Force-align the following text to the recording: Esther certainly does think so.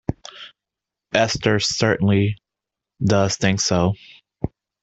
Esther 1.13 1.59
certainly 1.59 2.35
does 3.05 3.37
think 3.37 3.59
so. 3.61 3.93